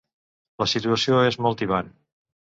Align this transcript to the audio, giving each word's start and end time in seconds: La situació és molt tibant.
La 0.63 0.67
situació 0.71 1.21
és 1.27 1.39
molt 1.47 1.61
tibant. 1.61 1.95